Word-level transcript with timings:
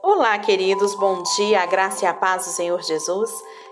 Olá, 0.00 0.38
queridos, 0.38 0.94
bom 0.94 1.24
dia, 1.36 1.60
a 1.60 1.66
graça 1.66 2.04
e 2.04 2.08
a 2.08 2.14
paz 2.14 2.46
do 2.46 2.52
Senhor 2.52 2.80
Jesus. 2.82 3.30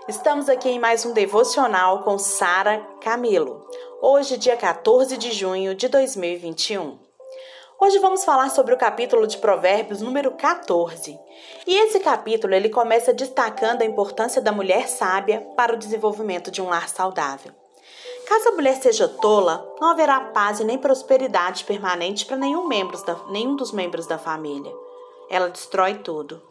Estamos 0.09 0.49
aqui 0.49 0.67
em 0.67 0.77
mais 0.77 1.05
um 1.05 1.13
devocional 1.13 2.03
com 2.03 2.19
Sara 2.19 2.85
Camilo. 2.99 3.65
Hoje, 4.01 4.37
dia 4.37 4.57
14 4.57 5.15
de 5.15 5.31
junho 5.31 5.73
de 5.73 5.87
2021. 5.87 6.99
Hoje 7.79 7.99
vamos 7.99 8.25
falar 8.25 8.49
sobre 8.49 8.73
o 8.73 8.77
capítulo 8.77 9.25
de 9.25 9.37
Provérbios 9.37 10.01
número 10.01 10.31
14. 10.31 11.17
E 11.65 11.77
esse 11.77 12.01
capítulo 12.01 12.53
ele 12.53 12.67
começa 12.67 13.13
destacando 13.13 13.81
a 13.81 13.85
importância 13.85 14.41
da 14.41 14.51
mulher 14.51 14.89
sábia 14.89 15.47
para 15.55 15.73
o 15.73 15.77
desenvolvimento 15.77 16.51
de 16.51 16.61
um 16.61 16.67
lar 16.67 16.89
saudável. 16.89 17.53
Caso 18.27 18.49
a 18.49 18.51
mulher 18.51 18.75
seja 18.75 19.07
tola, 19.07 19.65
não 19.79 19.91
haverá 19.91 20.19
paz 20.19 20.59
e 20.59 20.65
nem 20.65 20.77
prosperidade 20.77 21.63
permanente 21.63 22.25
para 22.25 22.35
nenhum, 22.35 22.67
da, 23.05 23.15
nenhum 23.29 23.55
dos 23.55 23.71
membros 23.71 24.05
da 24.05 24.17
família. 24.17 24.73
Ela 25.29 25.49
destrói 25.49 25.95
tudo. 25.95 26.41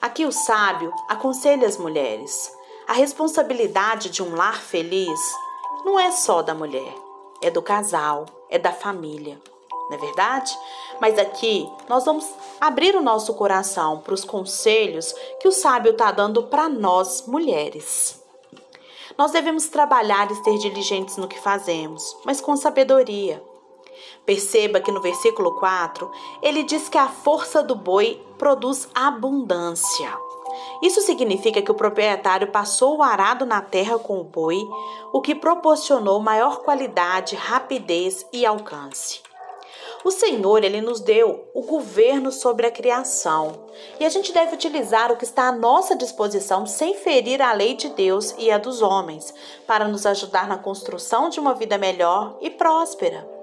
Aqui 0.00 0.24
o 0.24 0.32
sábio 0.32 0.92
aconselha 1.08 1.66
as 1.66 1.76
mulheres. 1.76 2.52
A 2.86 2.92
responsabilidade 2.92 4.10
de 4.10 4.22
um 4.22 4.34
lar 4.34 4.60
feliz 4.60 5.20
não 5.84 5.98
é 5.98 6.10
só 6.10 6.42
da 6.42 6.54
mulher, 6.54 6.94
é 7.42 7.50
do 7.50 7.62
casal, 7.62 8.26
é 8.48 8.58
da 8.58 8.72
família. 8.72 9.40
Não 9.88 9.96
é 9.96 10.00
verdade? 10.00 10.56
Mas 11.00 11.18
aqui 11.18 11.68
nós 11.88 12.04
vamos 12.04 12.26
abrir 12.60 12.94
o 12.94 13.02
nosso 13.02 13.34
coração 13.34 14.00
para 14.00 14.14
os 14.14 14.24
conselhos 14.24 15.14
que 15.40 15.48
o 15.48 15.52
sábio 15.52 15.92
está 15.92 16.12
dando 16.12 16.44
para 16.44 16.68
nós 16.68 17.26
mulheres. 17.26 18.22
Nós 19.16 19.32
devemos 19.32 19.68
trabalhar 19.68 20.30
e 20.30 20.34
ser 20.36 20.58
diligentes 20.58 21.16
no 21.16 21.26
que 21.26 21.40
fazemos, 21.40 22.16
mas 22.24 22.40
com 22.40 22.56
sabedoria. 22.56 23.42
Perceba 24.24 24.80
que 24.80 24.92
no 24.92 25.00
versículo 25.00 25.58
4 25.58 26.10
ele 26.42 26.62
diz 26.62 26.88
que 26.88 26.98
a 26.98 27.08
força 27.08 27.62
do 27.62 27.74
boi 27.74 28.22
produz 28.36 28.88
abundância. 28.94 30.12
Isso 30.82 31.00
significa 31.00 31.60
que 31.60 31.70
o 31.70 31.74
proprietário 31.74 32.48
passou 32.48 32.98
o 32.98 33.02
arado 33.02 33.44
na 33.44 33.60
terra 33.60 33.98
com 33.98 34.20
o 34.20 34.24
boi, 34.24 34.58
o 35.12 35.20
que 35.20 35.34
proporcionou 35.34 36.20
maior 36.20 36.58
qualidade, 36.58 37.36
rapidez 37.36 38.26
e 38.32 38.46
alcance. 38.46 39.20
O 40.04 40.12
Senhor, 40.12 40.62
ele 40.62 40.80
nos 40.80 41.00
deu 41.00 41.48
o 41.52 41.62
governo 41.62 42.30
sobre 42.30 42.66
a 42.66 42.70
criação, 42.70 43.66
e 43.98 44.04
a 44.04 44.08
gente 44.08 44.32
deve 44.32 44.54
utilizar 44.54 45.10
o 45.10 45.16
que 45.16 45.24
está 45.24 45.48
à 45.48 45.52
nossa 45.52 45.96
disposição 45.96 46.66
sem 46.66 46.94
ferir 46.94 47.42
a 47.42 47.52
lei 47.52 47.74
de 47.74 47.88
Deus 47.88 48.34
e 48.38 48.50
a 48.50 48.58
dos 48.58 48.80
homens, 48.80 49.34
para 49.66 49.88
nos 49.88 50.06
ajudar 50.06 50.46
na 50.46 50.56
construção 50.56 51.28
de 51.28 51.40
uma 51.40 51.52
vida 51.52 51.76
melhor 51.76 52.38
e 52.40 52.48
próspera. 52.48 53.37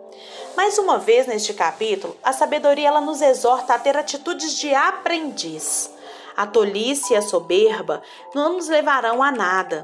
Mais 0.55 0.77
uma 0.77 0.97
vez 0.97 1.27
neste 1.27 1.53
capítulo, 1.53 2.15
a 2.23 2.31
sabedoria 2.31 2.87
ela 2.87 3.01
nos 3.01 3.21
exorta 3.21 3.73
a 3.73 3.79
ter 3.79 3.97
atitudes 3.97 4.57
de 4.57 4.73
aprendiz. 4.73 5.91
A 6.35 6.45
tolice 6.45 7.13
e 7.13 7.15
a 7.15 7.21
soberba 7.21 8.01
não 8.33 8.53
nos 8.53 8.67
levarão 8.67 9.21
a 9.21 9.31
nada. 9.31 9.83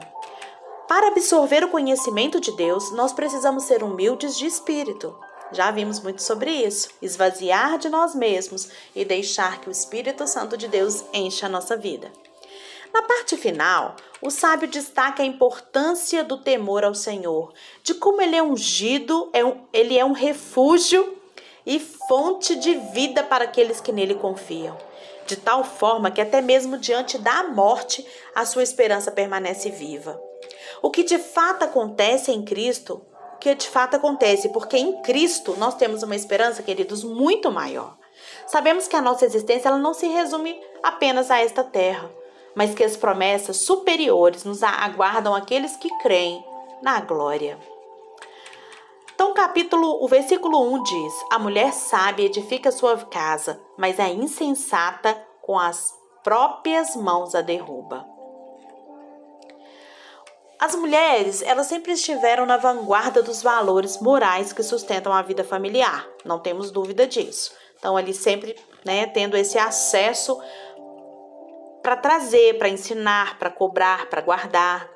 Para 0.88 1.08
absorver 1.08 1.64
o 1.64 1.70
conhecimento 1.70 2.40
de 2.40 2.52
Deus, 2.52 2.92
nós 2.92 3.14
precisamos 3.14 3.64
ser 3.64 3.84
humildes 3.84 4.38
de 4.38 4.46
espírito. 4.46 5.18
Já 5.54 5.70
vimos 5.72 6.00
muito 6.00 6.22
sobre 6.22 6.52
isso. 6.52 6.90
Esvaziar 7.02 7.78
de 7.78 7.90
nós 7.90 8.16
mesmos 8.16 8.70
e 8.96 9.04
deixar 9.04 9.60
que 9.60 9.68
o 9.68 9.72
Espírito 9.72 10.26
Santo 10.26 10.56
de 10.56 10.68
Deus 10.68 11.04
encha 11.14 11.46
a 11.46 11.50
nossa 11.50 11.76
vida. 11.76 12.12
Na 12.94 13.02
parte 13.04 13.38
final, 13.38 13.96
o 14.22 14.30
sábio 14.30 14.68
destaca 14.68 15.24
a 15.24 15.26
importância 15.26 16.24
do 16.24 16.38
temor 16.38 16.84
ao 16.84 16.94
Senhor, 16.94 17.54
de 17.84 17.94
como 17.94 18.22
ele 18.22 18.36
é 18.36 18.44
ungido, 18.44 19.30
é 19.34 19.44
um, 19.44 19.66
ele 19.72 19.98
é 19.98 20.04
um 20.04 20.12
refúgio 20.12 21.18
e 21.66 21.80
fonte 21.80 22.56
de 22.56 22.74
vida 22.94 23.24
para 23.24 23.46
aqueles 23.46 23.80
que 23.80 23.92
nele 23.92 24.16
confiam, 24.16 24.78
de 25.26 25.36
tal 25.36 25.64
forma 25.64 26.12
que 26.12 26.22
até 26.22 26.42
mesmo 26.42 26.78
diante 26.78 27.18
da 27.18 27.44
morte 27.44 28.06
a 28.36 28.46
sua 28.46 28.64
esperança 28.64 29.12
permanece 29.12 29.70
viva. 29.70 30.22
O 30.82 30.90
que 30.90 31.04
de 31.04 31.18
fato 31.18 31.64
acontece 31.64 32.32
em 32.32 32.44
Cristo 32.44 33.06
que 33.42 33.56
de 33.56 33.68
fato 33.68 33.96
acontece, 33.96 34.50
porque 34.50 34.78
em 34.78 35.02
Cristo 35.02 35.56
nós 35.58 35.74
temos 35.74 36.04
uma 36.04 36.16
esperança, 36.16 36.62
queridos, 36.62 37.04
muito 37.04 37.52
maior. 37.52 37.98
Sabemos 38.46 38.88
que 38.88 38.96
a 38.96 39.02
nossa 39.02 39.26
existência 39.26 39.68
ela 39.68 39.80
não 39.80 39.96
se 39.96 40.08
resume 40.08 40.62
apenas 40.84 41.32
a 41.32 41.40
esta 41.40 41.64
terra, 41.64 42.10
mas 42.56 42.74
que 42.74 42.84
as 42.84 42.98
promessas 42.98 43.66
superiores 43.66 44.44
nos 44.44 44.64
aguardam 44.64 45.34
aqueles 45.36 45.76
que 45.78 45.90
creem 46.00 46.44
na 46.82 47.00
glória. 47.02 47.58
Então, 49.14 49.34
capítulo, 49.34 50.04
o 50.04 50.08
versículo 50.08 50.74
1 50.74 50.84
diz: 50.84 51.14
A 51.32 51.38
mulher 51.38 51.72
sábia 51.74 52.26
edifica 52.26 52.72
sua 52.72 52.98
casa, 52.98 53.62
mas 53.78 54.00
a 54.00 54.10
insensata 54.10 55.16
com 55.42 55.60
as 55.60 55.94
próprias 56.24 56.96
mãos 56.96 57.36
a 57.36 57.42
derruba. 57.42 58.06
As 60.60 60.76
mulheres, 60.76 61.42
elas 61.42 61.68
sempre 61.68 61.92
estiveram 61.92 62.46
na 62.46 62.58
vanguarda 62.58 63.24
dos 63.24 63.42
valores 63.42 64.00
morais 64.00 64.54
que 64.54 64.62
sustentam 64.62 65.12
a 65.12 65.22
vida 65.24 65.44
familiar, 65.44 66.08
não 66.24 66.40
temos 66.40 66.70
dúvida 66.70 67.08
disso. 67.08 67.52
Então, 67.80 67.98
ali 67.98 68.14
sempre, 68.14 68.56
né, 68.86 69.08
tendo 69.08 69.36
esse 69.36 69.58
acesso 69.58 70.40
para 71.82 71.96
trazer, 71.96 72.58
para 72.58 72.70
ensinar, 72.70 73.38
para 73.40 73.50
cobrar, 73.50 74.10
para 74.10 74.22
guardar. 74.22 74.90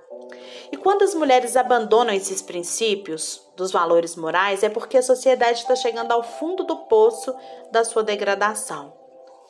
E 0.72 0.78
quando 0.78 1.04
as 1.04 1.14
mulheres 1.14 1.56
abandonam 1.56 2.14
esses 2.14 2.42
princípios 2.42 3.42
dos 3.56 3.72
valores 3.72 4.16
morais, 4.16 4.64
é 4.64 4.70
porque 4.70 4.98
a 4.98 5.04
sociedade 5.04 5.60
está 5.60 5.76
chegando 5.76 6.12
ao 6.12 6.24
fundo 6.24 6.64
do 6.64 6.78
poço 6.78 7.36
da 7.72 7.84
sua 7.84 8.04
degradação. 8.04 8.94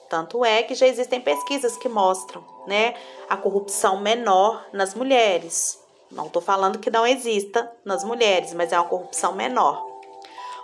Tanto 0.09 0.45
é 0.45 0.61
que 0.61 0.75
já 0.75 0.85
existem 0.85 1.19
pesquisas 1.19 1.77
que 1.77 1.89
mostram, 1.89 2.45
né, 2.67 2.93
a 3.27 3.35
corrupção 3.35 3.99
menor 3.99 4.65
nas 4.71 4.93
mulheres. 4.93 5.79
Não 6.11 6.27
estou 6.27 6.41
falando 6.41 6.79
que 6.79 6.91
não 6.91 7.07
exista 7.07 7.71
nas 7.83 8.03
mulheres, 8.03 8.53
mas 8.53 8.71
é 8.71 8.79
uma 8.79 8.87
corrupção 8.87 9.33
menor. 9.33 9.83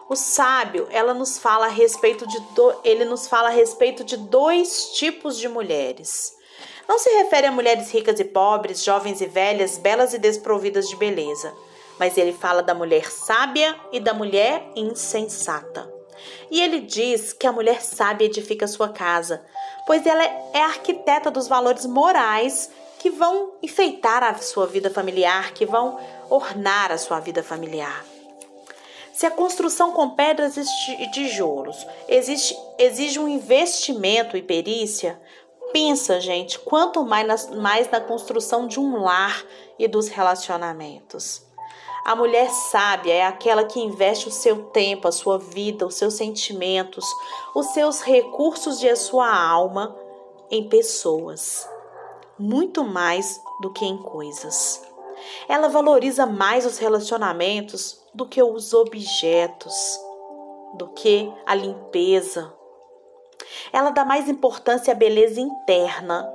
O 0.08 0.16
sábio, 0.16 0.88
ela 0.92 1.14
nos 1.14 1.40
fala 1.40 1.66
a 1.68 1.70
respeito 1.70 2.28
de 2.28 2.40
do, 2.54 2.76
ele 2.84 3.06
nos 3.06 3.28
fala 3.28 3.48
a 3.48 3.52
respeito 3.52 4.04
de 4.04 4.18
dois 4.18 4.92
tipos 4.92 5.38
de 5.38 5.48
mulheres. 5.48 6.36
Não 6.88 7.00
se 7.00 7.10
refere 7.18 7.48
a 7.48 7.52
mulheres 7.52 7.92
ricas 7.92 8.20
e 8.20 8.24
pobres, 8.24 8.84
jovens 8.84 9.22
e 9.22 9.26
velhas, 9.26 9.78
belas 9.78 10.14
e 10.14 10.18
desprovidas 10.18 10.90
de 10.90 10.96
beleza, 10.96 11.54
mas 12.00 12.18
ele 12.18 12.34
fala 12.34 12.62
da 12.62 12.74
mulher 12.74 13.12
sábia 13.12 13.76
e 13.92 14.00
da 14.00 14.14
mulher 14.14 14.64
insensata. 14.76 15.92
E 16.50 16.62
ele 16.62 16.82
diz 16.82 17.34
que 17.34 17.48
a 17.48 17.52
mulher 17.52 17.82
sábia 17.82 18.26
edifica 18.26 18.68
sua 18.68 18.90
casa, 18.90 19.44
pois 19.88 20.06
ela 20.06 20.24
é 20.54 20.62
arquiteta 20.62 21.32
dos 21.32 21.48
valores 21.48 21.86
morais 21.86 22.70
que 23.00 23.10
vão 23.10 23.54
enfeitar 23.64 24.24
a 24.24 24.36
sua 24.36 24.68
vida 24.68 24.90
familiar, 24.90 25.54
que 25.54 25.66
vão 25.66 26.00
ornar 26.30 26.92
a 26.92 26.98
sua 26.98 27.20
vida 27.20 27.42
familiar. 27.42 28.06
Se 29.12 29.26
a 29.26 29.32
construção 29.32 29.92
com 29.92 30.12
pedras 30.12 30.56
e 30.58 31.12
tijolos 31.12 31.86
exige 32.08 33.20
um 33.20 33.28
investimento 33.28 34.38
e 34.38 34.42
perícia, 34.42 35.20
pensa, 35.72 36.20
gente, 36.20 36.60
quanto 36.60 37.04
mais 37.06 37.50
na, 37.50 37.56
mais 37.58 37.90
na 37.90 38.00
construção 38.00 38.68
de 38.68 38.80
um 38.80 39.02
lar 39.02 39.44
e 39.78 39.88
dos 39.88 40.08
relacionamentos. 40.08 41.44
A 42.06 42.16
mulher 42.16 42.50
sábia 42.50 43.14
é 43.14 43.24
aquela 43.24 43.64
que 43.64 43.80
investe 43.80 44.28
o 44.28 44.32
seu 44.32 44.64
tempo, 44.66 45.08
a 45.08 45.12
sua 45.12 45.38
vida, 45.38 45.86
os 45.86 45.96
seus 45.96 46.16
sentimentos, 46.16 47.06
os 47.54 47.68
seus 47.68 48.02
recursos 48.02 48.82
e 48.82 48.90
a 48.90 48.96
sua 48.96 49.32
alma 49.32 49.96
em 50.50 50.68
pessoas 50.68 51.70
muito 52.42 52.84
mais 52.84 53.40
do 53.62 53.72
que 53.72 53.86
em 53.86 53.98
coisas. 53.98 54.82
Ela 55.48 55.70
valoriza 55.70 56.26
mais 56.26 56.66
os 56.66 56.80
relacionamentos 56.80 58.02
do 58.14 58.26
que 58.26 58.42
os 58.42 58.74
objetos, 58.74 59.74
do 60.76 60.90
que 60.90 61.32
a 61.46 61.54
limpeza. 61.54 62.52
Ela 63.72 63.92
dá 63.92 64.04
mais 64.04 64.28
importância 64.28 64.94
à 64.94 64.96
beleza 64.96 65.40
interna 65.40 66.30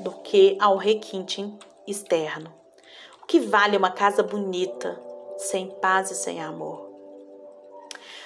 do 0.00 0.10
que 0.22 0.56
ao 0.60 0.76
requinte 0.76 1.52
externo. 1.86 2.52
O 3.22 3.26
que 3.26 3.40
vale 3.40 3.76
uma 3.76 3.90
casa 3.90 4.22
bonita, 4.22 5.00
sem 5.36 5.68
paz 5.80 6.10
e 6.10 6.14
sem 6.14 6.42
amor? 6.42 6.90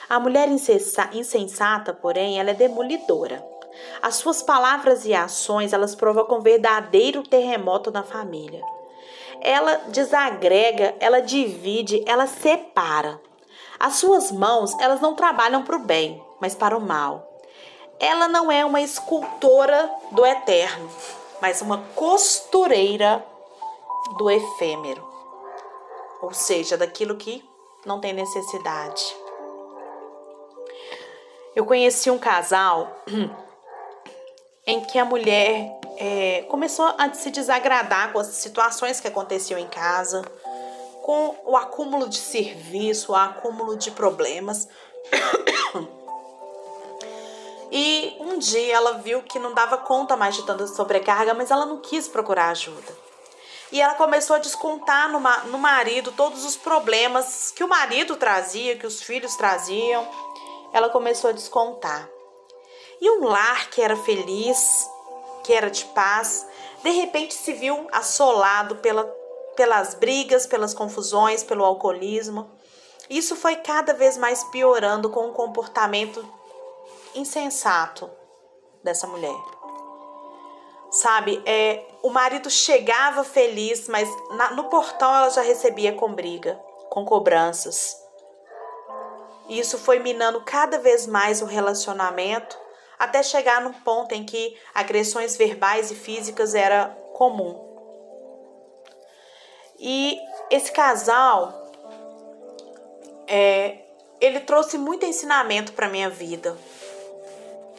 A 0.08 0.18
mulher 0.18 0.48
insensata, 1.12 1.92
porém, 1.92 2.40
ela 2.40 2.50
é 2.50 2.54
demolidora. 2.54 3.46
As 4.02 4.16
suas 4.16 4.42
palavras 4.42 5.04
e 5.04 5.14
ações, 5.14 5.72
elas 5.72 5.94
provocam 5.94 6.40
verdadeiro 6.40 7.22
terremoto 7.22 7.90
na 7.90 8.02
família. 8.02 8.62
Ela 9.40 9.76
desagrega, 9.88 10.96
ela 10.98 11.20
divide, 11.20 12.02
ela 12.06 12.26
separa. 12.26 13.20
As 13.78 13.96
suas 13.96 14.32
mãos, 14.32 14.76
elas 14.80 15.00
não 15.00 15.14
trabalham 15.14 15.62
para 15.62 15.76
o 15.76 15.84
bem, 15.84 16.20
mas 16.40 16.54
para 16.54 16.76
o 16.76 16.80
mal. 16.80 17.27
Ela 18.00 18.28
não 18.28 18.50
é 18.50 18.64
uma 18.64 18.80
escultora 18.80 19.90
do 20.12 20.24
eterno, 20.24 20.88
mas 21.40 21.60
uma 21.60 21.78
costureira 21.94 23.24
do 24.16 24.30
efêmero. 24.30 25.06
Ou 26.22 26.32
seja, 26.32 26.76
daquilo 26.76 27.16
que 27.16 27.44
não 27.84 28.00
tem 28.00 28.12
necessidade. 28.12 29.02
Eu 31.56 31.66
conheci 31.66 32.08
um 32.10 32.18
casal 32.18 33.02
em 34.66 34.80
que 34.82 34.98
a 34.98 35.04
mulher 35.04 35.80
é, 35.96 36.42
começou 36.48 36.94
a 36.96 37.12
se 37.12 37.30
desagradar 37.30 38.12
com 38.12 38.20
as 38.20 38.28
situações 38.28 39.00
que 39.00 39.08
aconteciam 39.08 39.58
em 39.58 39.66
casa, 39.66 40.22
com 41.02 41.34
o 41.44 41.56
acúmulo 41.56 42.08
de 42.08 42.18
serviço, 42.18 43.12
o 43.12 43.16
acúmulo 43.16 43.76
de 43.76 43.90
problemas. 43.90 44.68
E 47.70 48.16
um 48.20 48.38
dia 48.38 48.76
ela 48.76 48.94
viu 48.94 49.22
que 49.22 49.38
não 49.38 49.52
dava 49.52 49.76
conta 49.76 50.16
mais 50.16 50.34
de 50.34 50.44
tanta 50.44 50.66
sobrecarga, 50.66 51.34
mas 51.34 51.50
ela 51.50 51.66
não 51.66 51.80
quis 51.80 52.08
procurar 52.08 52.48
ajuda. 52.48 52.96
E 53.70 53.80
ela 53.80 53.94
começou 53.94 54.36
a 54.36 54.38
descontar 54.38 55.10
no, 55.12 55.20
no 55.50 55.58
marido 55.58 56.12
todos 56.12 56.44
os 56.44 56.56
problemas 56.56 57.52
que 57.54 57.62
o 57.62 57.68
marido 57.68 58.16
trazia, 58.16 58.78
que 58.78 58.86
os 58.86 59.02
filhos 59.02 59.36
traziam. 59.36 60.08
Ela 60.72 60.88
começou 60.88 61.30
a 61.30 61.34
descontar. 61.34 62.08
E 63.00 63.10
um 63.10 63.24
lar 63.24 63.68
que 63.68 63.82
era 63.82 63.96
feliz, 63.96 64.88
que 65.44 65.52
era 65.52 65.70
de 65.70 65.84
paz, 65.86 66.46
de 66.82 66.90
repente 66.90 67.34
se 67.34 67.52
viu 67.52 67.86
assolado 67.92 68.76
pela, 68.76 69.04
pelas 69.54 69.94
brigas, 69.94 70.46
pelas 70.46 70.72
confusões, 70.72 71.44
pelo 71.44 71.64
alcoolismo. 71.64 72.50
Isso 73.10 73.36
foi 73.36 73.56
cada 73.56 73.92
vez 73.92 74.16
mais 74.16 74.42
piorando 74.44 75.10
com 75.10 75.28
o 75.28 75.32
comportamento 75.32 76.37
insensato 77.18 78.10
dessa 78.82 79.06
mulher. 79.06 79.36
Sabe, 80.90 81.42
é, 81.44 81.84
o 82.02 82.08
marido 82.08 82.48
chegava 82.48 83.22
feliz, 83.22 83.88
mas 83.88 84.08
na, 84.30 84.52
no 84.52 84.64
portão 84.64 85.14
ela 85.14 85.28
já 85.28 85.42
recebia 85.42 85.92
com 85.92 86.14
briga, 86.14 86.54
com 86.88 87.04
cobranças. 87.04 87.94
E 89.48 89.58
isso 89.58 89.78
foi 89.78 89.98
minando 89.98 90.42
cada 90.42 90.78
vez 90.78 91.06
mais 91.06 91.42
o 91.42 91.46
relacionamento, 91.46 92.58
até 92.98 93.22
chegar 93.22 93.60
num 93.60 93.72
ponto 93.72 94.14
em 94.14 94.24
que 94.24 94.58
agressões 94.74 95.36
verbais 95.36 95.90
e 95.90 95.94
físicas 95.94 96.54
era 96.54 96.88
comum. 97.12 97.66
E 99.78 100.18
esse 100.50 100.72
casal, 100.72 101.70
é, 103.26 103.78
ele 104.20 104.40
trouxe 104.40 104.76
muito 104.76 105.06
ensinamento 105.06 105.72
para 105.72 105.88
minha 105.88 106.10
vida, 106.10 106.56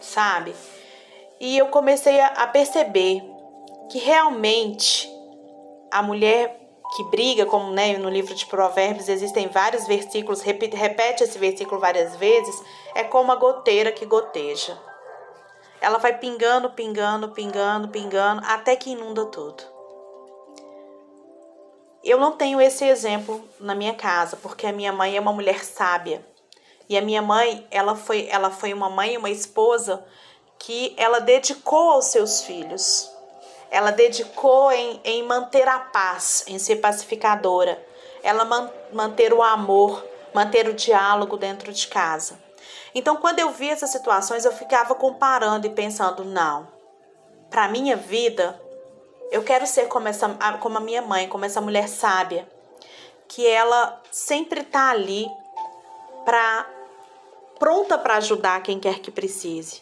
sabe? 0.02 0.54
E 1.40 1.58
eu 1.58 1.68
comecei 1.68 2.20
a, 2.20 2.46
perceber 2.48 3.24
que 3.90 3.98
realmente 3.98 5.10
a 5.92 6.02
mulher 6.02 6.60
que 6.96 7.04
briga, 7.06 7.46
como 7.46 7.72
né, 7.72 7.98
no 7.98 8.10
livro 8.10 8.34
de 8.34 8.46
Provérbios 8.46 9.08
existem 9.08 9.48
vários 9.48 9.88
versículos, 9.88 10.42
repete, 10.42 10.76
repete 10.76 11.24
esse 11.24 11.38
versículo 11.38 11.80
várias 11.80 12.16
vezes, 12.16 12.62
é 12.96 13.04
como 13.04 13.32
a 13.32 13.36
goteira 13.36 13.92
que 13.92 14.06
goteja. 14.06 14.78
Ela 15.80 15.98
vai 15.98 16.18
pingando, 16.18 16.72
pingando, 16.72 17.30
pingando, 17.30 17.88
pingando, 17.88 18.42
até 18.46 18.76
que 18.76 18.92
inunda 18.92 19.26
tudo. 19.28 19.64
Eu 22.04 22.20
não 22.20 22.34
tenho 22.34 22.60
esse 22.60 22.86
exemplo 22.86 23.44
na 23.60 23.76
minha 23.76 23.94
casa, 23.94 24.38
porque 24.38 24.66
a 24.66 24.74
minha 24.74 24.92
mãe 24.92 25.16
é 25.16 25.22
uma 25.22 25.34
mulher 25.34 25.64
sábia. 25.64 26.26
E 26.90 26.98
a 26.98 27.02
minha 27.04 27.22
mãe, 27.22 27.68
ela 27.70 27.96
foi, 27.96 28.28
ela 28.32 28.50
foi 28.50 28.74
uma 28.74 28.90
mãe, 28.90 29.16
uma 29.16 29.30
esposa 29.30 30.04
que 30.58 30.96
ela 30.98 31.20
dedicou 31.20 31.92
aos 31.92 32.06
seus 32.06 32.42
filhos. 32.42 33.12
Ela 33.70 33.92
dedicou 33.92 34.72
em, 34.72 35.00
em 35.04 35.22
manter 35.22 35.68
a 35.68 35.80
paz, 35.80 36.44
em 36.48 36.58
ser 36.58 36.78
pacificadora. 36.78 37.80
Ela 38.24 38.44
man, 38.44 38.72
manter 38.92 39.32
o 39.32 39.44
amor, 39.44 40.04
manter 40.34 40.68
o 40.68 40.74
diálogo 40.74 41.38
dentro 41.38 41.72
de 41.72 41.88
casa. 41.88 42.40
Então, 42.96 43.18
quando 43.18 43.38
eu 43.38 43.52
vi 43.52 43.70
essas 43.70 43.92
situações, 43.92 44.44
eu 44.44 44.52
ficava 44.52 44.96
comparando 44.96 45.68
e 45.68 45.70
pensando: 45.70 46.26
não, 46.26 46.68
para 47.52 47.68
minha 47.68 47.96
vida, 47.96 48.60
eu 49.32 49.44
quero 49.44 49.68
ser 49.68 49.88
como, 49.88 50.08
essa, 50.08 50.28
como 50.60 50.78
a 50.78 50.82
minha 50.82 51.04
mãe, 51.04 51.30
como 51.30 51.46
essa 51.46 51.62
mulher 51.62 51.88
sábia, 51.88 52.50
que 53.28 53.46
ela 53.46 54.02
sempre 54.12 54.64
tá 54.64 54.90
ali 54.90 55.28
para 56.26 56.79
pronta 57.60 57.98
para 57.98 58.16
ajudar 58.16 58.64
quem 58.64 58.80
quer 58.80 59.00
que 59.00 59.12
precise. 59.12 59.82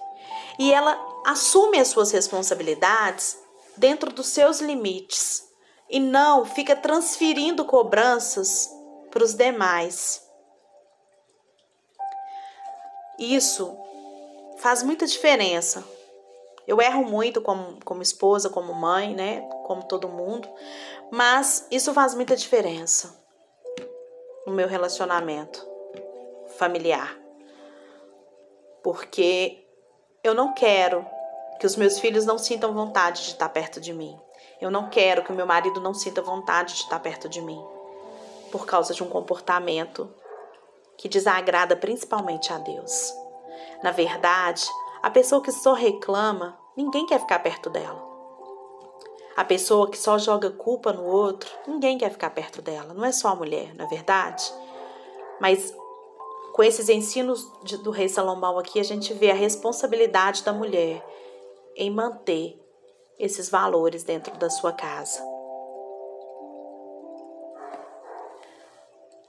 E 0.59 0.73
ela 0.73 0.99
assume 1.25 1.79
as 1.79 1.87
suas 1.89 2.11
responsabilidades 2.11 3.37
dentro 3.77 4.11
dos 4.11 4.27
seus 4.27 4.59
limites 4.59 5.47
e 5.89 5.99
não 5.99 6.43
fica 6.43 6.75
transferindo 6.75 7.63
cobranças 7.63 8.69
para 9.11 9.23
os 9.23 9.35
demais. 9.35 10.27
Isso 13.19 13.77
faz 14.57 14.83
muita 14.83 15.05
diferença. 15.05 15.83
Eu 16.67 16.81
erro 16.81 17.05
muito 17.05 17.41
como, 17.41 17.79
como 17.85 18.01
esposa, 18.01 18.49
como 18.49 18.73
mãe, 18.73 19.15
né? 19.15 19.41
Como 19.65 19.83
todo 19.83 20.09
mundo. 20.09 20.49
Mas 21.09 21.65
isso 21.71 21.93
faz 21.93 22.13
muita 22.13 22.35
diferença 22.35 23.23
no 24.45 24.53
meu 24.53 24.67
relacionamento 24.67 25.65
familiar 26.57 27.26
porque 28.87 29.67
eu 30.23 30.33
não 30.33 30.53
quero 30.53 31.05
que 31.59 31.65
os 31.65 31.75
meus 31.75 31.99
filhos 31.99 32.25
não 32.25 32.37
sintam 32.37 32.73
vontade 32.73 33.21
de 33.23 33.31
estar 33.31 33.49
perto 33.49 33.81
de 33.81 33.91
mim. 33.91 34.17
Eu 34.61 34.71
não 34.71 34.89
quero 34.89 35.25
que 35.25 35.31
o 35.33 35.35
meu 35.35 35.45
marido 35.45 35.81
não 35.81 35.93
sinta 35.93 36.21
vontade 36.21 36.73
de 36.73 36.79
estar 36.83 36.97
perto 37.01 37.27
de 37.27 37.41
mim 37.41 37.61
por 38.49 38.65
causa 38.65 38.93
de 38.93 39.03
um 39.03 39.09
comportamento 39.09 40.09
que 40.97 41.09
desagrada 41.09 41.75
principalmente 41.75 42.53
a 42.53 42.59
Deus. 42.59 43.13
Na 43.83 43.91
verdade, 43.91 44.65
a 45.03 45.09
pessoa 45.09 45.41
que 45.41 45.51
só 45.51 45.73
reclama, 45.73 46.57
ninguém 46.73 47.05
quer 47.05 47.19
ficar 47.19 47.39
perto 47.39 47.69
dela. 47.69 48.01
A 49.35 49.43
pessoa 49.43 49.91
que 49.91 49.97
só 49.97 50.17
joga 50.17 50.49
culpa 50.49 50.93
no 50.93 51.03
outro, 51.03 51.51
ninguém 51.67 51.97
quer 51.97 52.09
ficar 52.09 52.29
perto 52.29 52.61
dela. 52.61 52.93
Não 52.93 53.03
é 53.03 53.11
só 53.11 53.27
a 53.27 53.35
mulher, 53.35 53.75
na 53.75 53.83
é 53.83 53.87
verdade. 53.87 54.49
Mas 55.41 55.75
com 56.57 56.63
esses 56.63 56.89
ensinos 56.89 57.47
de, 57.63 57.77
do 57.77 57.91
rei 57.91 58.09
Salomão 58.09 58.57
aqui, 58.57 58.79
a 58.79 58.83
gente 58.83 59.13
vê 59.13 59.29
a 59.29 59.35
responsabilidade 59.35 60.43
da 60.43 60.51
mulher 60.51 61.05
em 61.75 61.91
manter 61.91 62.59
esses 63.19 63.47
valores 63.47 64.03
dentro 64.03 64.35
da 64.37 64.49
sua 64.49 64.73
casa. 64.73 65.21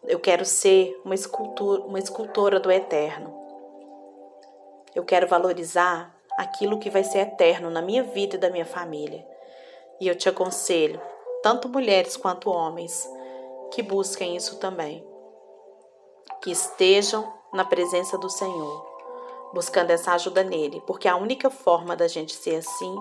Eu 0.05 0.19
quero 0.19 0.43
ser 0.47 0.99
uma 1.05 1.15
escultura, 1.15 1.83
uma 1.83 1.99
escultora 1.99 2.59
do 2.59 2.73
eterno. 2.73 3.31
Eu 4.95 5.05
quero 5.05 5.29
valorizar 5.29 6.17
aquilo 6.39 6.79
que 6.79 6.89
vai 6.89 7.05
ser 7.05 7.19
eterno 7.19 7.69
na 7.69 7.83
minha 7.83 8.05
vida 8.05 8.37
e 8.37 8.39
da 8.39 8.49
minha 8.49 8.65
família. 8.65 9.23
E 10.01 10.09
eu 10.09 10.17
te 10.17 10.31
aconselho, 10.31 10.99
tanto 11.43 11.69
mulheres 11.69 12.17
quanto 12.17 12.49
homens, 12.49 13.07
que 13.71 13.83
busquem 13.83 14.35
isso 14.35 14.59
também 14.59 15.07
que 16.41 16.51
estejam 16.51 17.33
na 17.53 17.65
presença 17.65 18.17
do 18.19 18.29
Senhor, 18.29 18.87
buscando 19.53 19.91
essa 19.91 20.13
ajuda 20.13 20.43
nele, 20.43 20.83
porque 20.87 21.09
a 21.09 21.17
única 21.17 21.51
forma 21.51 21.97
da 21.97 22.07
gente 22.07 22.35
ser 22.35 22.57
assim 22.57 22.97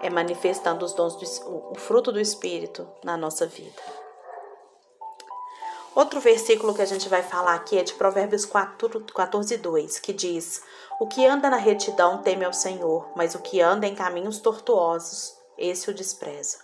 é 0.00 0.08
manifestando 0.08 0.84
os 0.84 0.92
dons 0.92 1.16
do, 1.16 1.72
o 1.72 1.74
fruto 1.74 2.12
do 2.12 2.20
Espírito 2.20 2.88
na 3.02 3.16
nossa 3.16 3.46
vida. 3.46 3.82
Outro 5.94 6.20
versículo 6.20 6.74
que 6.74 6.82
a 6.82 6.86
gente 6.86 7.08
vai 7.08 7.22
falar 7.22 7.54
aqui 7.54 7.76
é 7.76 7.82
de 7.82 7.94
Provérbios 7.94 8.46
14, 8.46 9.56
2, 9.56 9.98
que 9.98 10.12
diz: 10.12 10.62
O 11.00 11.08
que 11.08 11.26
anda 11.26 11.50
na 11.50 11.56
retidão 11.56 12.22
teme 12.22 12.44
ao 12.44 12.52
Senhor, 12.52 13.10
mas 13.16 13.34
o 13.34 13.40
que 13.40 13.60
anda 13.60 13.86
em 13.86 13.96
caminhos 13.96 14.38
tortuosos, 14.38 15.36
esse 15.56 15.90
o 15.90 15.94
despreza. 15.94 16.58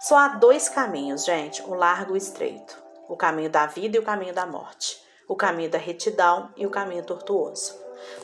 Só 0.00 0.16
há 0.16 0.28
dois 0.28 0.70
caminhos, 0.70 1.26
gente, 1.26 1.62
o 1.62 1.74
largo 1.74 2.12
e 2.12 2.14
o 2.14 2.16
estreito 2.16 2.79
o 3.10 3.16
caminho 3.16 3.50
da 3.50 3.66
vida 3.66 3.96
e 3.96 4.00
o 4.00 4.04
caminho 4.04 4.32
da 4.32 4.46
morte, 4.46 5.02
o 5.26 5.34
caminho 5.34 5.68
da 5.68 5.78
retidão 5.78 6.48
e 6.56 6.64
o 6.64 6.70
caminho 6.70 7.02
tortuoso. 7.02 7.74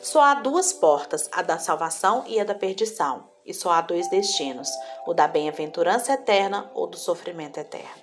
Só 0.01 0.21
há 0.21 0.33
duas 0.35 0.71
portas, 0.71 1.29
a 1.33 1.41
da 1.41 1.59
salvação 1.59 2.23
e 2.25 2.39
a 2.39 2.45
da 2.45 2.55
perdição, 2.55 3.29
e 3.45 3.53
só 3.53 3.71
há 3.71 3.81
dois 3.81 4.09
destinos, 4.09 4.69
o 5.05 5.13
da 5.13 5.27
bem-aventurança 5.27 6.13
eterna 6.13 6.71
ou 6.73 6.87
do 6.87 6.97
sofrimento 6.97 7.59
eterno. 7.59 8.01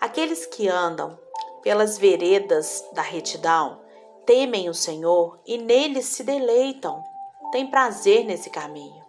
Aqueles 0.00 0.46
que 0.46 0.68
andam 0.68 1.16
pelas 1.62 1.96
veredas 1.96 2.84
da 2.92 3.02
retidão 3.02 3.80
temem 4.26 4.68
o 4.68 4.74
Senhor 4.74 5.40
e 5.46 5.58
neles 5.58 6.06
se 6.06 6.24
deleitam, 6.24 7.00
têm 7.52 7.70
prazer 7.70 8.24
nesse 8.24 8.50
caminho. 8.50 9.00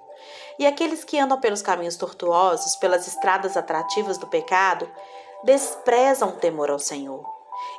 E 0.59 0.67
aqueles 0.67 1.03
que 1.03 1.17
andam 1.17 1.39
pelos 1.39 1.63
caminhos 1.63 1.97
tortuosos, 1.97 2.75
pelas 2.75 3.07
estradas 3.07 3.57
atrativas 3.57 4.19
do 4.19 4.27
pecado, 4.27 4.87
desprezam 5.43 6.29
o 6.29 6.37
temor 6.37 6.69
ao 6.69 6.79
Senhor. 6.79 7.23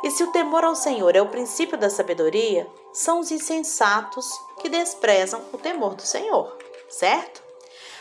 E 0.03 0.11
se 0.11 0.23
o 0.23 0.33
temor 0.33 0.65
ao 0.65 0.75
Senhor 0.75 1.17
é 1.17 1.23
o 1.23 1.29
princípio 1.29 1.79
da 1.79 1.91
sabedoria, 1.91 2.67
são 2.93 3.21
os 3.21 3.31
insensatos 3.31 4.27
que 4.61 4.69
desprezam 4.69 5.41
o 5.53 5.59
temor 5.59 5.95
do 5.95 6.03
Senhor, 6.03 6.57
certo? 6.89 7.43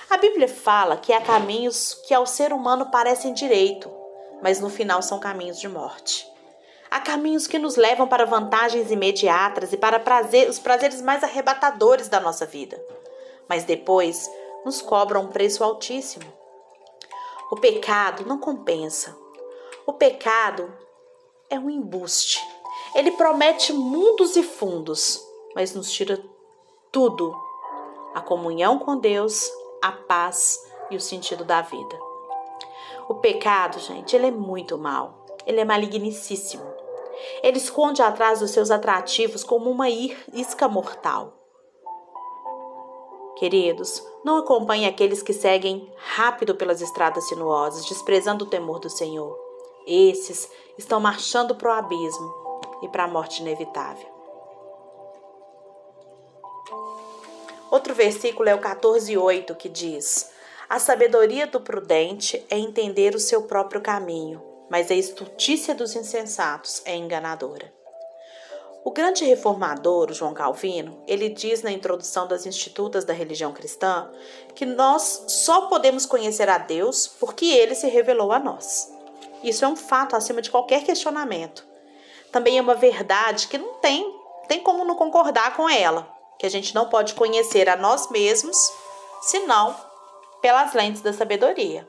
A 0.10 0.18
Bíblia 0.18 0.48
fala 0.48 0.98
que 0.98 1.14
há 1.14 1.22
caminhos 1.22 1.94
que 2.06 2.14
ao 2.14 2.26
ser 2.26 2.54
humano 2.54 2.92
parecem 2.92 3.34
direito, 3.34 3.90
mas 4.42 4.60
no 4.60 4.70
final 4.70 5.02
são 5.02 5.20
caminhos 5.20 5.60
de 5.60 5.68
morte. 5.68 6.28
Há 6.92 7.00
caminhos 7.00 7.48
que 7.48 7.58
nos 7.58 7.76
levam 7.76 8.08
para 8.08 8.26
vantagens 8.26 8.92
imediatas 8.92 9.74
e 9.74 9.78
para 9.78 10.00
prazer, 10.00 10.48
os 10.48 10.60
prazeres 10.60 11.02
mais 11.02 11.24
arrebatadores 11.24 12.08
da 12.08 12.20
nossa 12.20 12.46
vida. 12.46 12.80
mas 13.48 13.64
depois 13.64 14.30
nos 14.66 14.82
cobra 14.82 15.20
um 15.20 15.28
preço 15.28 15.64
altíssimo. 15.64 16.26
O 17.52 17.56
pecado 17.58 18.26
não 18.26 18.38
compensa. 18.38 19.16
O 19.86 19.92
pecado 19.92 20.74
é 21.50 21.60
um 21.60 21.70
embuste. 21.70 22.40
Ele 22.96 23.12
promete 23.12 23.74
mundos 23.74 24.38
e 24.38 24.44
fundos, 24.44 25.22
mas 25.54 25.76
nos 25.76 25.92
tira 25.92 26.24
tudo: 26.92 27.36
a 28.14 28.22
comunhão 28.22 28.80
com 28.80 28.98
Deus, 28.98 29.52
a 29.82 29.92
paz 29.92 30.58
e 30.90 30.96
o 30.96 31.02
sentido 31.02 31.44
da 31.44 31.62
vida. 31.62 32.00
O 33.10 33.16
pecado, 33.16 33.80
gente, 33.80 34.16
ele 34.16 34.28
é 34.28 34.32
muito 34.32 34.78
mal. 34.78 35.26
Ele 35.46 35.60
é 35.60 35.66
malignicíssimo. 35.66 36.64
Ele 37.42 37.58
esconde 37.58 38.02
atrás 38.02 38.40
dos 38.40 38.52
seus 38.52 38.72
atrativos 38.72 39.44
como 39.44 39.70
uma 39.70 39.90
isca 39.90 40.70
mortal. 40.70 41.34
Queridos, 43.36 44.02
não 44.24 44.38
acompanhe 44.38 44.86
aqueles 44.86 45.22
que 45.22 45.34
seguem 45.34 45.92
rápido 45.98 46.56
pelas 46.56 46.82
estradas 46.82 47.28
sinuosas, 47.28 47.86
desprezando 47.86 48.46
o 48.46 48.50
temor 48.50 48.80
do 48.80 48.90
Senhor. 48.90 49.43
Esses 49.86 50.50
estão 50.78 51.00
marchando 51.00 51.56
para 51.56 51.70
o 51.70 51.74
abismo 51.74 52.70
e 52.82 52.88
para 52.88 53.04
a 53.04 53.08
morte 53.08 53.42
inevitável. 53.42 54.08
Outro 57.74 57.96
versículo 57.96 58.48
é 58.48 58.54
o 58.54 58.62
14:8 58.62 59.56
que 59.56 59.68
diz: 59.68 60.30
A 60.70 60.78
sabedoria 60.78 61.48
do 61.48 61.60
prudente 61.60 62.46
é 62.50 62.58
entender 62.58 63.16
o 63.16 63.20
seu 63.20 63.44
próprio 63.44 63.82
caminho, 63.82 64.44
mas 64.70 64.92
a 64.92 64.96
estultícia 64.96 65.74
dos 65.74 65.96
insensatos 65.96 66.84
é 66.86 66.96
enganadora. 66.96 67.74
O 68.86 68.92
grande 68.92 69.24
reformador, 69.26 70.14
João 70.14 70.36
Calvino, 70.36 71.02
ele 71.08 71.30
diz 71.30 71.64
na 71.64 71.72
introdução 71.72 72.28
das 72.28 72.46
Institutas 72.46 73.06
da 73.06 73.14
Religião 73.14 73.54
Cristã 73.54 74.12
que 74.54 74.66
nós 74.66 75.24
só 75.28 75.68
podemos 75.68 76.06
conhecer 76.06 76.50
a 76.50 76.60
Deus 76.60 77.08
porque 77.08 77.46
ele 77.46 77.74
se 77.74 77.88
revelou 77.88 78.32
a 78.32 78.38
nós. 78.38 78.93
Isso 79.44 79.66
é 79.66 79.68
um 79.68 79.76
fato 79.76 80.16
acima 80.16 80.42
de 80.42 80.50
qualquer 80.50 80.84
questionamento. 80.84 81.66
Também 82.32 82.58
é 82.58 82.62
uma 82.62 82.76
verdade 82.76 83.48
que 83.48 83.58
não 83.58 83.76
tem, 83.76 84.12
tem 84.48 84.62
como 84.62 84.86
não 84.86 84.96
concordar 84.96 85.56
com 85.56 85.70
ela, 85.70 86.08
que 86.40 86.46
a 86.46 86.50
gente 86.50 86.74
não 86.74 86.90
pode 86.90 87.14
conhecer 87.14 87.70
a 87.70 87.76
nós 87.76 88.10
mesmos 88.10 88.58
senão 89.22 89.76
pelas 90.42 90.74
lentes 90.74 91.02
da 91.02 91.14
sabedoria. 91.14 91.88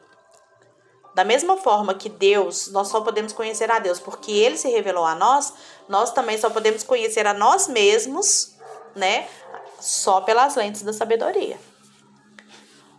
Da 1.14 1.24
mesma 1.24 1.56
forma 1.56 1.94
que 1.94 2.08
Deus, 2.08 2.72
nós 2.72 2.88
só 2.88 3.00
podemos 3.00 3.32
conhecer 3.32 3.70
a 3.70 3.78
Deus 3.78 4.00
porque 4.00 4.32
ele 4.32 4.58
se 4.58 4.68
revelou 4.68 5.04
a 5.04 5.14
nós, 5.14 5.52
nós 5.88 6.12
também 6.12 6.36
só 6.36 6.50
podemos 6.50 6.82
conhecer 6.82 7.26
a 7.26 7.32
nós 7.32 7.68
mesmos, 7.68 8.56
né? 8.96 9.28
Só 9.80 10.20
pelas 10.20 10.56
lentes 10.56 10.82
da 10.82 10.92
sabedoria. 10.92 11.58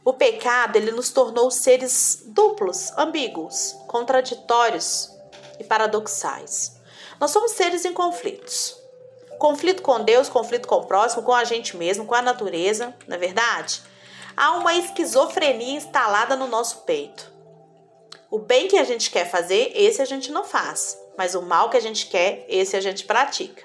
O 0.06 0.14
pecado, 0.14 0.76
ele 0.76 0.92
nos 0.92 1.10
tornou 1.10 1.50
seres 1.50 2.22
duplos, 2.28 2.92
ambíguos, 2.96 3.76
contraditórios 3.88 5.10
e 5.60 5.64
paradoxais. 5.64 6.76
Nós 7.20 7.32
somos 7.32 7.54
seres 7.54 7.86
em 7.86 7.92
conflitos. 7.92 8.78
Conflito 9.40 9.82
com 9.82 10.04
Deus, 10.04 10.30
conflito 10.30 10.68
com 10.68 10.76
o 10.76 10.86
próximo, 10.86 11.24
com 11.24 11.34
a 11.34 11.44
gente 11.44 11.76
mesmo, 11.76 12.06
com 12.06 12.14
a 12.14 12.22
natureza, 12.22 12.96
não 13.08 13.16
é 13.16 13.20
verdade? 13.20 13.82
Há 14.38 14.52
uma 14.52 14.76
esquizofrenia 14.76 15.76
instalada 15.76 16.36
no 16.36 16.46
nosso 16.46 16.84
peito. 16.84 17.34
O 18.30 18.38
bem 18.38 18.68
que 18.68 18.78
a 18.78 18.84
gente 18.84 19.10
quer 19.10 19.28
fazer, 19.28 19.72
esse 19.74 20.04
a 20.04 20.06
gente 20.06 20.32
não 20.32 20.44
faz. 20.44 20.96
Mas 21.18 21.34
o 21.34 21.42
mal 21.42 21.72
que 21.72 21.78
a 21.78 21.82
gente 21.82 22.06
quer, 22.08 22.46
esse 22.48 22.78
a 22.78 22.82
gente 22.82 23.06
pratica. 23.06 23.64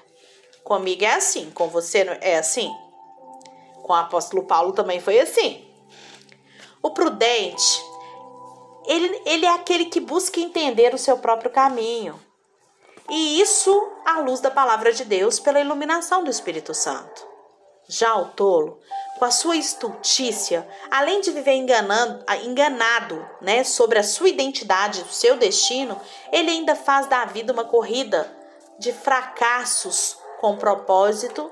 Comigo 0.63 1.03
é 1.03 1.13
assim, 1.13 1.51
com 1.51 1.67
você 1.67 1.99
é 2.19 2.39
assim? 2.39 2.73
Com 3.83 3.93
o 3.93 3.95
apóstolo 3.95 4.47
Paulo 4.47 4.73
também 4.73 4.99
foi 4.99 5.19
assim. 5.19 5.70
O 6.81 6.91
prudente, 6.91 7.83
ele, 8.85 9.21
ele 9.25 9.45
é 9.45 9.53
aquele 9.53 9.85
que 9.85 9.99
busca 9.99 10.39
entender 10.39 10.93
o 10.93 10.97
seu 10.97 11.17
próprio 11.17 11.51
caminho. 11.51 12.19
E 13.09 13.41
isso 13.41 13.91
à 14.05 14.19
luz 14.19 14.39
da 14.39 14.49
palavra 14.49 14.93
de 14.93 15.03
Deus 15.03 15.39
pela 15.39 15.59
iluminação 15.59 16.23
do 16.23 16.31
Espírito 16.31 16.73
Santo. 16.73 17.27
Já 17.87 18.15
o 18.15 18.29
tolo 18.29 18.79
com 19.19 19.25
a 19.25 19.31
sua 19.31 19.55
estultícia, 19.55 20.67
além 20.89 21.21
de 21.21 21.29
viver 21.29 21.53
enganando, 21.53 22.23
enganado 22.43 23.23
né, 23.41 23.63
sobre 23.63 23.99
a 23.99 24.03
sua 24.03 24.29
identidade, 24.29 25.01
o 25.01 25.13
seu 25.13 25.37
destino, 25.37 25.99
ele 26.31 26.49
ainda 26.49 26.75
faz 26.75 27.05
da 27.07 27.25
vida 27.25 27.53
uma 27.53 27.65
corrida 27.65 28.35
de 28.79 28.91
fracassos 28.91 30.17
com 30.39 30.53
o 30.53 30.57
propósito 30.57 31.49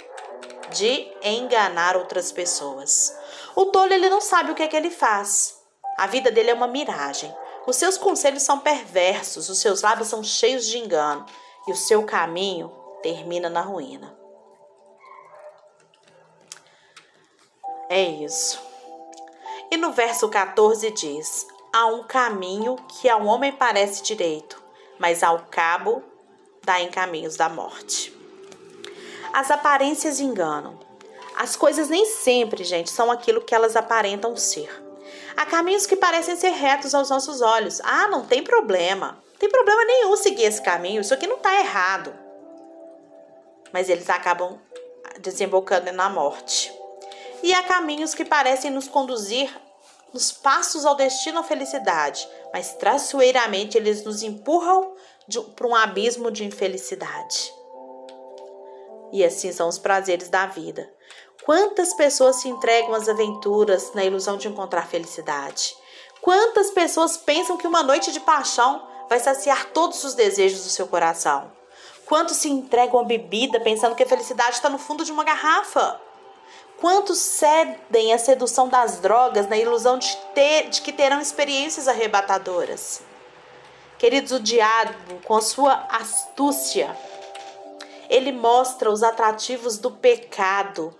de 0.71 1.11
enganar 1.23 1.95
outras 1.95 2.31
pessoas. 2.31 3.15
O 3.59 3.65
tolo 3.65 3.91
ele 3.91 4.07
não 4.07 4.21
sabe 4.21 4.53
o 4.53 4.55
que 4.55 4.63
é 4.63 4.69
que 4.69 4.75
ele 4.77 4.89
faz. 4.89 5.61
A 5.97 6.07
vida 6.07 6.31
dele 6.31 6.49
é 6.49 6.53
uma 6.53 6.65
miragem. 6.65 7.35
Os 7.67 7.75
seus 7.75 7.97
conselhos 7.97 8.41
são 8.41 8.57
perversos, 8.57 9.49
os 9.49 9.59
seus 9.59 9.81
lábios 9.81 10.07
são 10.07 10.23
cheios 10.23 10.65
de 10.65 10.77
engano 10.77 11.25
e 11.67 11.73
o 11.73 11.75
seu 11.75 12.05
caminho 12.05 12.71
termina 13.03 13.49
na 13.49 13.59
ruína. 13.59 14.17
É 17.89 18.01
isso. 18.01 18.61
E 19.69 19.75
no 19.75 19.91
verso 19.91 20.29
14 20.29 20.89
diz: 20.91 21.45
Há 21.73 21.85
um 21.87 22.03
caminho 22.03 22.77
que 22.87 23.09
ao 23.09 23.25
homem 23.25 23.51
parece 23.51 24.01
direito, 24.01 24.63
mas 24.97 25.21
ao 25.21 25.47
cabo 25.51 26.01
dá 26.63 26.79
em 26.79 26.89
caminhos 26.89 27.35
da 27.35 27.49
morte. 27.49 28.17
As 29.33 29.51
aparências 29.51 30.21
enganam. 30.21 30.88
As 31.39 31.55
coisas 31.55 31.87
nem 31.87 32.05
sempre, 32.05 32.65
gente, 32.65 32.91
são 32.91 33.09
aquilo 33.09 33.41
que 33.41 33.55
elas 33.55 33.75
aparentam 33.75 34.35
ser. 34.35 34.69
Há 35.37 35.45
caminhos 35.45 35.85
que 35.85 35.95
parecem 35.95 36.35
ser 36.35 36.49
retos 36.49 36.93
aos 36.93 37.09
nossos 37.09 37.41
olhos. 37.41 37.79
Ah, 37.81 38.09
não 38.09 38.25
tem 38.25 38.43
problema. 38.43 39.17
Não 39.31 39.39
tem 39.39 39.49
problema 39.49 39.85
nenhum 39.85 40.17
seguir 40.17 40.43
esse 40.43 40.61
caminho. 40.61 40.99
Isso 40.99 41.13
aqui 41.13 41.25
não 41.25 41.37
está 41.37 41.57
errado. 41.57 42.13
Mas 43.71 43.87
eles 43.87 44.09
acabam 44.09 44.59
desembocando 45.21 45.91
na 45.93 46.09
morte 46.09 46.77
e 47.41 47.53
há 47.53 47.63
caminhos 47.63 48.13
que 48.13 48.25
parecem 48.25 48.69
nos 48.69 48.87
conduzir 48.87 49.49
nos 50.13 50.31
passos 50.31 50.85
ao 50.85 50.95
destino 50.95 51.39
à 51.39 51.43
felicidade, 51.43 52.27
mas 52.51 52.73
traiçoeiramente 52.73 53.77
eles 53.77 54.03
nos 54.03 54.23
empurram 54.23 54.93
para 55.55 55.67
um 55.67 55.75
abismo 55.75 56.31
de 56.31 56.43
infelicidade. 56.43 57.53
E 59.11 59.23
assim 59.23 59.51
são 59.51 59.69
os 59.69 59.77
prazeres 59.77 60.29
da 60.29 60.47
vida. 60.47 60.91
Quantas 61.45 61.93
pessoas 61.93 62.37
se 62.37 62.49
entregam 62.49 62.93
às 62.93 63.07
aventuras 63.07 63.93
na 63.93 64.03
ilusão 64.03 64.37
de 64.37 64.47
encontrar 64.47 64.87
felicidade? 64.87 65.75
Quantas 66.21 66.69
pessoas 66.71 67.17
pensam 67.17 67.57
que 67.57 67.67
uma 67.67 67.81
noite 67.81 68.11
de 68.11 68.19
paixão 68.19 68.85
vai 69.07 69.19
saciar 69.19 69.67
todos 69.71 70.03
os 70.03 70.13
desejos 70.13 70.63
do 70.63 70.69
seu 70.69 70.87
coração? 70.87 71.51
Quantos 72.05 72.37
se 72.37 72.49
entregam 72.49 72.99
à 72.99 73.03
bebida 73.03 73.59
pensando 73.59 73.95
que 73.95 74.03
a 74.03 74.07
felicidade 74.07 74.55
está 74.55 74.69
no 74.69 74.77
fundo 74.77 75.05
de 75.05 75.11
uma 75.11 75.23
garrafa? 75.23 75.99
Quantos 76.79 77.17
cedem 77.17 78.13
à 78.13 78.17
sedução 78.17 78.67
das 78.67 78.99
drogas 78.99 79.47
na 79.47 79.57
ilusão 79.57 79.97
de, 79.97 80.15
ter, 80.33 80.69
de 80.69 80.81
que 80.81 80.91
terão 80.91 81.21
experiências 81.21 81.87
arrebatadoras? 81.87 83.01
Queridos, 83.97 84.31
o 84.31 84.39
diabo, 84.39 85.19
com 85.25 85.41
sua 85.41 85.85
astúcia, 85.89 86.95
ele 88.09 88.31
mostra 88.31 88.89
os 88.89 89.03
atrativos 89.03 89.77
do 89.77 89.91
pecado. 89.91 90.97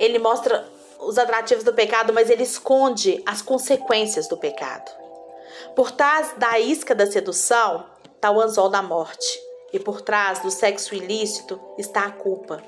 Ele 0.00 0.18
mostra 0.18 0.66
os 0.98 1.18
atrativos 1.18 1.62
do 1.62 1.74
pecado, 1.74 2.12
mas 2.12 2.30
ele 2.30 2.42
esconde 2.42 3.22
as 3.26 3.42
consequências 3.42 4.26
do 4.26 4.36
pecado. 4.36 4.90
Por 5.76 5.92
trás 5.92 6.34
da 6.36 6.58
isca 6.58 6.94
da 6.94 7.06
sedução 7.06 7.84
está 8.14 8.30
o 8.30 8.40
anzol 8.40 8.68
da 8.68 8.82
morte. 8.82 9.40
E 9.72 9.78
por 9.78 10.00
trás 10.00 10.40
do 10.40 10.50
sexo 10.50 10.94
ilícito 10.94 11.60
está 11.78 12.06
a 12.06 12.10
culpa. 12.10 12.62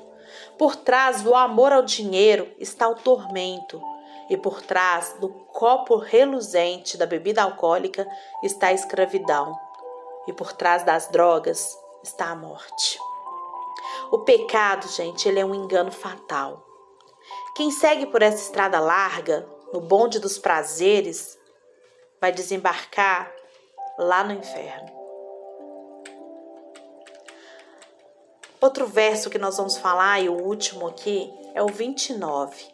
Por 0.57 0.75
trás 0.75 1.21
do 1.21 1.35
amor 1.35 1.73
ao 1.73 1.81
dinheiro 1.81 2.49
está 2.59 2.87
o 2.87 2.95
tormento. 2.95 3.81
E 4.29 4.37
por 4.37 4.61
trás 4.61 5.15
do 5.19 5.27
copo 5.27 5.97
reluzente 5.97 6.97
da 6.97 7.05
bebida 7.05 7.43
alcoólica 7.43 8.07
está 8.41 8.67
a 8.67 8.73
escravidão. 8.73 9.57
E 10.27 10.33
por 10.33 10.53
trás 10.53 10.83
das 10.83 11.07
drogas 11.07 11.77
está 12.01 12.29
a 12.29 12.35
morte. 12.35 12.97
O 14.11 14.19
pecado, 14.19 14.87
gente, 14.87 15.27
ele 15.27 15.39
é 15.39 15.45
um 15.45 15.53
engano 15.53 15.91
fatal. 15.91 16.72
Quem 17.55 17.69
segue 17.69 18.07
por 18.07 18.23
essa 18.23 18.41
estrada 18.41 18.79
larga, 18.79 19.47
no 19.71 19.79
bonde 19.79 20.19
dos 20.19 20.39
prazeres, 20.39 21.37
vai 22.19 22.31
desembarcar 22.31 23.31
lá 23.97 24.23
no 24.23 24.33
inferno. 24.33 24.91
Outro 28.59 28.87
verso 28.87 29.29
que 29.29 29.37
nós 29.37 29.57
vamos 29.57 29.77
falar, 29.77 30.19
e 30.19 30.29
o 30.29 30.33
último 30.33 30.87
aqui, 30.87 31.31
é 31.53 31.61
o 31.61 31.67
29. 31.67 32.65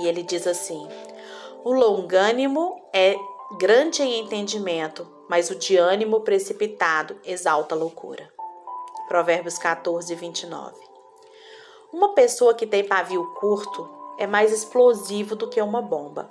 E 0.00 0.06
ele 0.06 0.22
diz 0.22 0.46
assim: 0.46 0.86
O 1.64 1.72
longânimo 1.72 2.90
é 2.92 3.16
grande 3.58 4.02
em 4.02 4.20
entendimento, 4.20 5.08
mas 5.30 5.48
o 5.48 5.54
de 5.54 5.76
ânimo 5.76 6.20
precipitado 6.20 7.18
exalta 7.24 7.74
a 7.74 7.78
loucura. 7.78 8.30
Provérbios 9.08 9.56
14, 9.56 10.14
29. 10.14 10.87
Uma 11.92 12.14
pessoa 12.14 12.52
que 12.52 12.66
tem 12.66 12.84
pavio 12.84 13.24
curto 13.40 13.88
é 14.18 14.26
mais 14.26 14.52
explosivo 14.52 15.34
do 15.34 15.48
que 15.48 15.60
uma 15.62 15.80
bomba. 15.80 16.28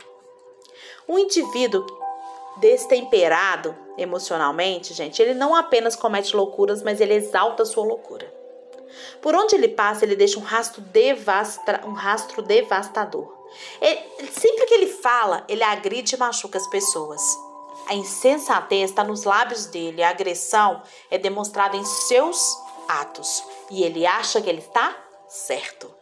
Um 1.10 1.18
indivíduo 1.18 1.86
destemperado 2.58 3.76
emocionalmente, 3.98 4.94
gente, 4.94 5.20
ele 5.20 5.34
não 5.34 5.56
apenas 5.56 5.96
comete 5.96 6.36
loucuras, 6.36 6.84
mas 6.84 7.02
ele 7.02 7.16
exalta 7.16 7.64
a 7.64 7.66
sua 7.66 7.84
loucura. 7.84 8.32
Por 9.20 9.34
onde 9.34 9.56
ele 9.56 9.68
passa, 9.68 10.06
ele 10.06 10.16
deixa 10.16 10.40
um 10.40 10.44
rastro, 10.44 10.80
devasta, 10.82 11.82
um 11.86 11.94
rastro 11.94 12.44
devastador. 12.44 13.34
Ele, 13.82 14.00
sempre 14.32 14.66
que 14.66 14.74
ele 14.76 14.88
fala, 14.88 15.44
ele 15.48 15.64
agride 15.64 16.16
e 16.16 16.20
machuca 16.20 16.60
as 16.60 16.68
pessoas. 16.68 17.22
A 17.88 17.96
insensatez 17.96 18.92
está 18.92 19.04
nos 19.04 19.24
lábios 19.24 19.66
dele, 19.66 20.04
a 20.04 20.10
agressão 20.10 20.84
é 21.10 21.18
demonstrada 21.18 21.76
em 21.76 21.86
seus 21.86 22.58
atos 22.88 23.44
e 23.72 23.84
ele 23.84 24.06
acha 24.06 24.42
que 24.42 24.50
ele 24.50 24.60
está 24.60 24.96
certo. 25.28 25.94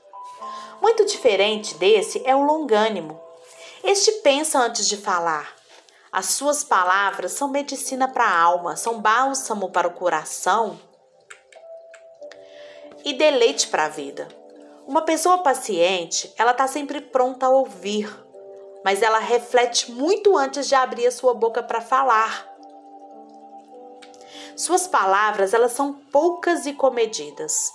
Muito 0.81 1.05
diferente 1.05 1.75
desse 1.75 2.21
é 2.25 2.35
o 2.35 2.43
longânimo. 2.43 3.19
Este 3.83 4.11
pensa 4.23 4.59
antes 4.59 4.87
de 4.87 4.97
falar. 4.97 5.53
As 6.11 6.27
suas 6.27 6.63
palavras 6.63 7.33
são 7.33 7.49
medicina 7.49 8.07
para 8.07 8.23
a 8.23 8.39
alma, 8.39 8.75
são 8.75 9.01
bálsamo 9.01 9.69
para 9.69 9.87
o 9.87 9.93
coração 9.93 10.79
e 13.03 13.13
deleite 13.13 13.67
para 13.67 13.85
a 13.85 13.89
vida. 13.89 14.27
Uma 14.87 15.01
pessoa 15.01 15.39
paciente, 15.39 16.33
ela 16.37 16.51
está 16.51 16.67
sempre 16.67 17.01
pronta 17.01 17.47
a 17.47 17.49
ouvir, 17.49 18.09
mas 18.83 19.01
ela 19.01 19.19
reflete 19.19 19.91
muito 19.91 20.37
antes 20.37 20.67
de 20.67 20.75
abrir 20.75 21.07
a 21.07 21.11
sua 21.11 21.33
boca 21.33 21.61
para 21.61 21.81
falar. 21.81 22.47
Suas 24.55 24.87
palavras, 24.87 25.53
elas 25.53 25.73
são 25.73 25.93
poucas 25.93 26.65
e 26.65 26.73
comedidas. 26.73 27.73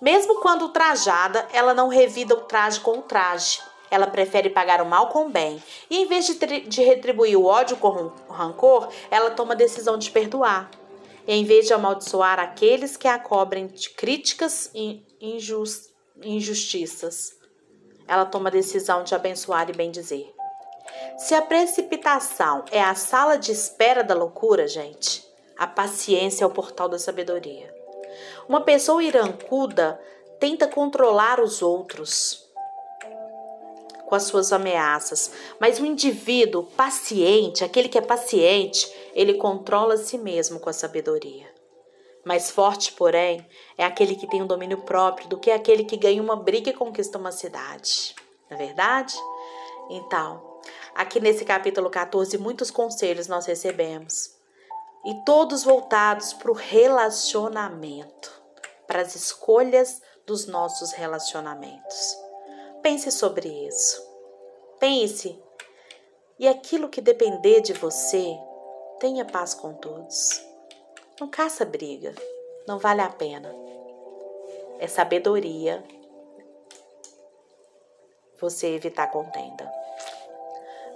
Mesmo 0.00 0.40
quando 0.40 0.68
trajada, 0.68 1.48
ela 1.52 1.72
não 1.72 1.88
revida 1.88 2.34
o 2.34 2.42
traje 2.42 2.80
com 2.80 2.98
o 2.98 3.02
traje. 3.02 3.60
Ela 3.90 4.06
prefere 4.06 4.50
pagar 4.50 4.82
o 4.82 4.86
mal 4.86 5.08
com 5.08 5.26
o 5.26 5.30
bem. 5.30 5.62
E 5.88 5.98
em 5.98 6.06
vez 6.06 6.26
de, 6.26 6.60
de 6.60 6.82
retribuir 6.82 7.38
o 7.38 7.46
ódio 7.46 7.76
com 7.76 8.12
o 8.28 8.32
rancor, 8.32 8.88
ela 9.10 9.30
toma 9.30 9.54
a 9.54 9.56
decisão 9.56 9.96
de 9.96 10.10
perdoar. 10.10 10.70
E 11.26 11.32
em 11.32 11.44
vez 11.44 11.66
de 11.66 11.72
amaldiçoar 11.72 12.38
aqueles 12.38 12.96
que 12.96 13.08
a 13.08 13.18
cobrem 13.18 13.66
de 13.68 13.90
críticas 13.90 14.70
e 14.74 15.02
injust, 15.20 15.88
injustiças, 16.22 17.32
ela 18.06 18.24
toma 18.24 18.48
a 18.48 18.52
decisão 18.52 19.02
de 19.02 19.14
abençoar 19.14 19.68
e 19.70 19.72
bendizer. 19.72 20.32
Se 21.18 21.34
a 21.34 21.42
precipitação 21.42 22.64
é 22.70 22.80
a 22.80 22.94
sala 22.94 23.36
de 23.36 23.50
espera 23.50 24.04
da 24.04 24.14
loucura, 24.14 24.68
gente, 24.68 25.26
a 25.58 25.66
paciência 25.66 26.44
é 26.44 26.46
o 26.46 26.50
portal 26.50 26.88
da 26.88 26.98
sabedoria. 26.98 27.75
Uma 28.48 28.60
pessoa 28.60 29.02
irancuda 29.02 30.00
tenta 30.38 30.68
controlar 30.68 31.40
os 31.40 31.62
outros 31.62 32.44
com 34.06 34.14
as 34.14 34.22
suas 34.22 34.52
ameaças, 34.52 35.32
mas 35.58 35.80
o 35.80 35.84
indivíduo 35.84 36.62
paciente, 36.62 37.64
aquele 37.64 37.88
que 37.88 37.98
é 37.98 38.00
paciente, 38.00 38.90
ele 39.12 39.34
controla 39.34 39.94
a 39.94 39.98
si 39.98 40.16
mesmo 40.16 40.60
com 40.60 40.70
a 40.70 40.72
sabedoria. 40.72 41.52
Mais 42.24 42.50
forte, 42.50 42.92
porém, 42.92 43.44
é 43.76 43.84
aquele 43.84 44.14
que 44.14 44.28
tem 44.28 44.42
um 44.42 44.46
domínio 44.46 44.78
próprio 44.78 45.28
do 45.28 45.38
que 45.38 45.50
aquele 45.50 45.84
que 45.84 45.96
ganha 45.96 46.22
uma 46.22 46.36
briga 46.36 46.70
e 46.70 46.72
conquista 46.72 47.18
uma 47.18 47.32
cidade. 47.32 48.14
Não 48.48 48.56
é 48.56 48.66
verdade? 48.66 49.14
Então, 49.90 50.60
aqui 50.94 51.20
nesse 51.20 51.44
capítulo 51.44 51.90
14, 51.90 52.38
muitos 52.38 52.70
conselhos 52.70 53.28
nós 53.28 53.46
recebemos. 53.46 54.35
E 55.06 55.14
todos 55.24 55.62
voltados 55.62 56.32
para 56.32 56.50
o 56.50 56.54
relacionamento 56.54 58.36
para 58.86 59.02
as 59.02 59.14
escolhas 59.14 60.00
dos 60.24 60.46
nossos 60.46 60.92
relacionamentos. 60.92 62.16
Pense 62.82 63.10
sobre 63.10 63.48
isso. 63.48 64.02
Pense. 64.78 65.42
E 66.38 66.46
aquilo 66.46 66.88
que 66.88 67.00
depender 67.00 67.60
de 67.60 67.72
você, 67.72 68.36
tenha 69.00 69.24
paz 69.24 69.54
com 69.54 69.74
todos. 69.74 70.44
Não 71.20 71.28
caça 71.28 71.64
briga, 71.64 72.14
não 72.66 72.78
vale 72.78 73.00
a 73.00 73.08
pena. 73.08 73.54
É 74.78 74.86
sabedoria 74.86 75.82
você 78.38 78.68
evitar 78.68 79.06
contenda. 79.10 79.70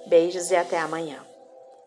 Beijos 0.07 0.51
e 0.51 0.57
até 0.57 0.79
amanhã. 0.79 1.30